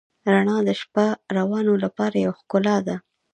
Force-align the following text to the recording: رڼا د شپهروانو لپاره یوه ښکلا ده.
رڼا 0.33 0.57
د 0.67 0.69
شپهروانو 0.81 1.73
لپاره 1.83 2.15
یوه 2.25 2.35
ښکلا 2.39 2.77
ده. 2.87 2.95